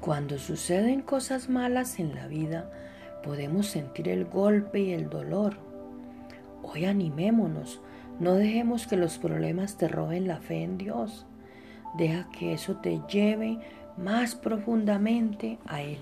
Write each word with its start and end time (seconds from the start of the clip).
Cuando 0.00 0.38
suceden 0.38 1.02
cosas 1.02 1.48
malas 1.48 1.98
en 1.98 2.14
la 2.14 2.28
vida, 2.28 2.70
podemos 3.24 3.66
sentir 3.66 4.08
el 4.08 4.26
golpe 4.26 4.80
y 4.80 4.92
el 4.92 5.10
dolor. 5.10 5.56
Hoy 6.62 6.84
animémonos, 6.84 7.80
no 8.20 8.34
dejemos 8.34 8.86
que 8.86 8.96
los 8.96 9.18
problemas 9.18 9.76
te 9.76 9.88
roben 9.88 10.28
la 10.28 10.38
fe 10.38 10.62
en 10.62 10.78
Dios. 10.78 11.26
Deja 11.96 12.28
que 12.30 12.52
eso 12.52 12.76
te 12.76 13.00
lleve 13.08 13.58
más 13.96 14.36
profundamente 14.36 15.58
a 15.66 15.82
Él. 15.82 15.98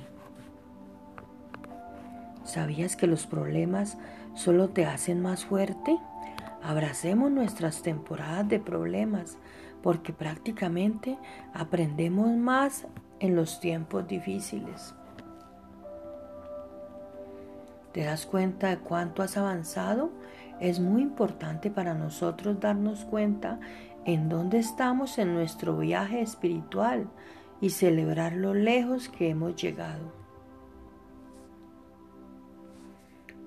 ¿Sabías 2.45 2.97
que 2.97 3.07
los 3.07 3.27
problemas 3.27 3.97
solo 4.35 4.69
te 4.69 4.85
hacen 4.85 5.23
más 5.23 5.47
fuerte? 5.47 5.99
Abracemos 6.63 7.31
nuestras 7.31 7.83
temporadas 7.83 8.47
de 8.47 8.61
problemas 8.61 9.39
porque 9.83 10.13
prácticamente 10.13 11.17
aprendemos 11.55 12.37
más 12.37 12.87
en 13.21 13.37
los 13.37 13.61
tiempos 13.61 14.07
difíciles. 14.07 14.95
¿Te 17.93 18.05
das 18.05 18.27
cuenta 18.27 18.69
de 18.69 18.79
cuánto 18.79 19.23
has 19.23 19.37
avanzado? 19.37 20.11
Es 20.61 20.81
muy 20.81 21.03
importante 21.03 21.71
para 21.71 21.95
nosotros 21.95 22.61
darnos 22.61 23.05
cuenta 23.05 23.59
en 24.05 24.29
dónde 24.29 24.59
estamos 24.59 25.19
en 25.19 25.35
nuestro 25.35 25.79
viaje 25.79 26.21
espiritual 26.21 27.09
y 27.61 27.71
celebrar 27.71 28.35
lo 28.35 28.55
lejos 28.55 29.09
que 29.09 29.31
hemos 29.31 29.57
llegado. 29.57 30.13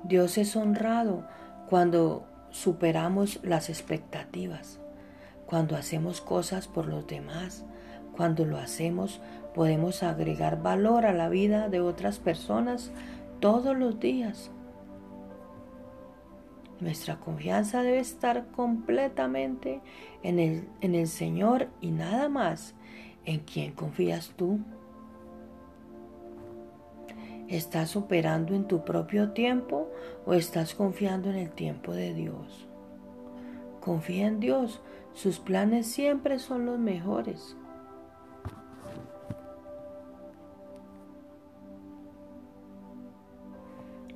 Dios 0.04 0.38
es 0.38 0.56
honrado 0.56 1.28
cuando 1.70 2.26
superamos 2.50 3.40
las 3.44 3.70
expectativas, 3.70 4.80
cuando 5.46 5.76
hacemos 5.76 6.22
cosas 6.22 6.68
por 6.68 6.88
los 6.88 7.06
demás, 7.06 7.66
cuando 8.20 8.44
lo 8.44 8.58
hacemos 8.58 9.22
podemos 9.56 10.04
agregar 10.04 10.62
valor 10.62 11.06
a 11.06 11.14
la 11.14 11.30
vida 11.30 11.70
de 11.70 11.80
otras 11.80 12.20
personas 12.20 12.92
todos 13.40 13.78
los 13.78 14.02
días. 14.02 14.52
Nuestra 16.82 17.22
confianza 17.22 17.82
debe 17.82 18.00
estar 18.00 18.48
completamente 18.48 19.80
en 20.22 20.38
el, 20.40 20.68
en 20.82 20.96
el 20.96 21.08
Señor 21.08 21.70
y 21.80 21.92
nada 21.92 22.28
más. 22.28 22.76
¿En 23.24 23.40
quién 23.40 23.72
confías 23.72 24.34
tú? 24.36 24.60
¿Estás 27.48 27.96
operando 27.96 28.54
en 28.54 28.68
tu 28.68 28.84
propio 28.84 29.32
tiempo 29.32 29.88
o 30.26 30.34
estás 30.34 30.76
confiando 30.76 31.30
en 31.30 31.38
el 31.38 31.52
tiempo 31.52 31.94
de 31.94 32.14
Dios? 32.14 32.68
Confía 33.80 34.28
en 34.28 34.42
Dios, 34.42 34.82
sus 35.14 35.40
planes 35.40 35.88
siempre 35.88 36.38
son 36.38 36.66
los 36.66 36.78
mejores. 36.78 37.56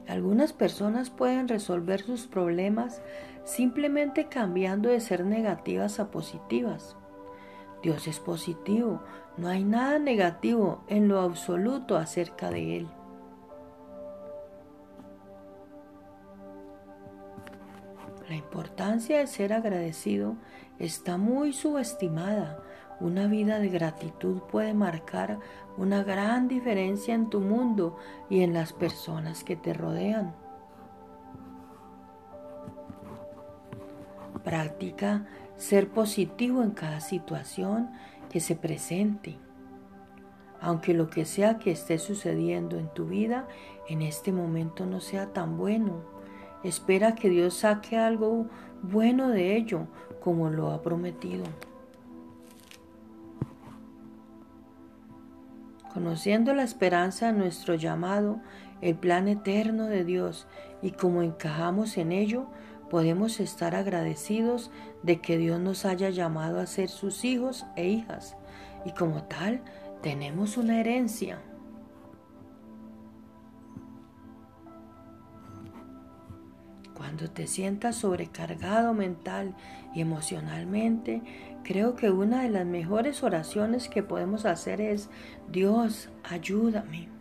Algunas 0.07 0.53
personas 0.53 1.09
pueden 1.09 1.47
resolver 1.47 2.01
sus 2.01 2.27
problemas 2.27 3.01
simplemente 3.45 4.27
cambiando 4.27 4.89
de 4.89 4.99
ser 4.99 5.25
negativas 5.25 5.99
a 5.99 6.11
positivas. 6.11 6.97
Dios 7.81 8.07
es 8.07 8.19
positivo, 8.19 9.01
no 9.37 9.49
hay 9.49 9.63
nada 9.63 9.99
negativo 9.99 10.83
en 10.87 11.07
lo 11.07 11.19
absoluto 11.19 11.97
acerca 11.97 12.49
de 12.49 12.77
Él. 12.77 12.87
La 18.29 18.35
importancia 18.35 19.19
de 19.19 19.27
ser 19.27 19.51
agradecido 19.51 20.35
está 20.79 21.17
muy 21.17 21.51
subestimada. 21.51 22.63
Una 23.03 23.27
vida 23.27 23.59
de 23.59 23.67
gratitud 23.67 24.37
puede 24.49 24.73
marcar 24.73 25.41
una 25.75 26.03
gran 26.03 26.47
diferencia 26.47 27.13
en 27.13 27.29
tu 27.29 27.41
mundo 27.41 27.97
y 28.29 28.43
en 28.43 28.53
las 28.53 28.71
personas 28.71 29.43
que 29.43 29.57
te 29.57 29.73
rodean. 29.73 30.33
Practica 34.45 35.25
ser 35.57 35.89
positivo 35.89 36.63
en 36.63 36.71
cada 36.71 37.01
situación 37.01 37.89
que 38.29 38.39
se 38.39 38.55
presente. 38.55 39.37
Aunque 40.61 40.93
lo 40.93 41.09
que 41.09 41.25
sea 41.25 41.59
que 41.59 41.71
esté 41.71 41.97
sucediendo 41.97 42.77
en 42.77 42.87
tu 42.93 43.07
vida 43.07 43.49
en 43.89 44.01
este 44.01 44.31
momento 44.31 44.85
no 44.85 45.01
sea 45.01 45.33
tan 45.33 45.57
bueno, 45.57 46.05
espera 46.63 47.15
que 47.15 47.27
Dios 47.27 47.53
saque 47.53 47.97
algo 47.97 48.45
bueno 48.81 49.27
de 49.27 49.57
ello 49.57 49.87
como 50.21 50.49
lo 50.49 50.71
ha 50.71 50.81
prometido. 50.81 51.43
Conociendo 55.93 56.53
la 56.53 56.63
esperanza 56.63 57.27
de 57.27 57.37
nuestro 57.37 57.75
llamado, 57.75 58.39
el 58.81 58.95
plan 58.95 59.27
eterno 59.27 59.87
de 59.87 60.03
Dios 60.03 60.47
y 60.81 60.91
como 60.91 61.21
encajamos 61.21 61.97
en 61.97 62.11
ello, 62.11 62.47
podemos 62.89 63.39
estar 63.39 63.75
agradecidos 63.75 64.71
de 65.03 65.21
que 65.21 65.37
Dios 65.37 65.59
nos 65.59 65.85
haya 65.85 66.09
llamado 66.09 66.59
a 66.59 66.65
ser 66.65 66.89
sus 66.89 67.23
hijos 67.23 67.65
e 67.75 67.87
hijas 67.87 68.35
y 68.85 68.91
como 68.91 69.23
tal 69.23 69.61
tenemos 70.01 70.57
una 70.57 70.79
herencia. 70.79 71.39
Cuando 77.13 77.31
te 77.31 77.45
sientas 77.45 77.97
sobrecargado 77.97 78.95
mental 78.95 79.53
y 79.93 80.01
emocionalmente, 80.01 81.21
creo 81.63 81.95
que 81.95 82.09
una 82.09 82.41
de 82.41 82.49
las 82.49 82.65
mejores 82.65 83.21
oraciones 83.21 83.87
que 83.87 84.01
podemos 84.01 84.45
hacer 84.45 84.81
es, 84.81 85.11
Dios, 85.51 86.09
ayúdame. 86.23 87.12